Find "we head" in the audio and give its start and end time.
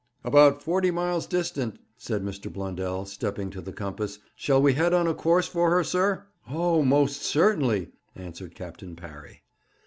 4.59-4.95